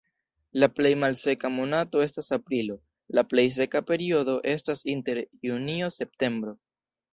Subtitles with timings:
[0.61, 2.79] La plej malseka monato estas aprilo,
[3.19, 6.59] la plej seka periodo estas inter junio-septembro.